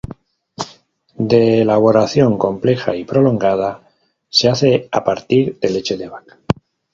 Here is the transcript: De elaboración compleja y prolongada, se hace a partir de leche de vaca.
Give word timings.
De 1.29 1.61
elaboración 1.61 2.39
compleja 2.39 2.95
y 2.95 3.03
prolongada, 3.03 3.87
se 4.29 4.49
hace 4.49 4.89
a 4.91 5.03
partir 5.03 5.59
de 5.59 5.69
leche 5.69 5.95
de 5.95 6.09
vaca. 6.09 6.39